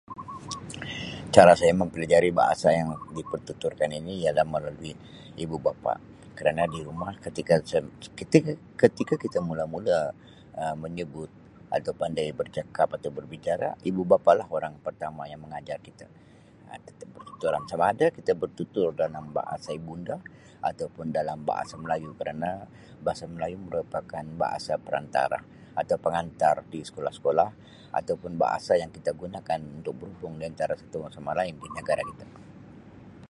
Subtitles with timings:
[1.35, 4.91] Cara saya mempelajari bahasa yang dipertuturkan ini ialah melalui
[5.43, 5.93] ibu bapa
[6.37, 9.99] kerana di rumah ketika sa-keti-ketika kita mula-mula
[10.61, 11.31] Um menyebut
[11.75, 16.05] atau pandai bercakap atau berbicara, ibu bapa lah orang pertama yang mengajar kita
[17.01, 20.15] Um pertuturan sama ada kita bertutur dalam bahasa ibunda
[20.69, 22.49] atau pun dalam bahasa melayu kerana
[23.05, 25.39] bahasa melayu merupakan bahasa perantara
[25.81, 27.49] atau pengantar di sekolah-sekolah
[27.97, 32.03] atau pun bahasa yang kita gunakan untuk berhubung di antara satu sama lain di negara
[32.11, 32.25] kita.